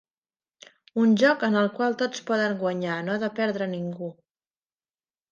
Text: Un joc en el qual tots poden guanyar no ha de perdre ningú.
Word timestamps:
Un 1.01 1.11
joc 1.23 1.43
en 1.47 1.57
el 1.59 1.67
qual 1.75 1.97
tots 1.99 2.23
poden 2.29 2.55
guanyar 2.61 2.95
no 3.09 3.13
ha 3.15 3.19
de 3.25 3.29
perdre 3.41 3.67
ningú. 3.75 4.09